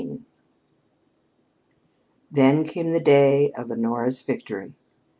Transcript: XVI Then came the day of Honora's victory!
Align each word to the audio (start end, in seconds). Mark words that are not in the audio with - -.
XVI 0.01 0.23
Then 2.31 2.63
came 2.63 2.91
the 2.91 2.99
day 2.99 3.51
of 3.55 3.69
Honora's 3.71 4.19
victory! 4.23 4.73